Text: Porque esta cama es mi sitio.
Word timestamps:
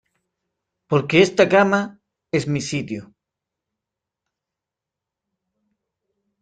Porque 0.89 1.21
esta 1.21 1.45
cama 1.47 1.99
es 2.31 2.43
mi 2.47 2.59
sitio. 2.69 3.01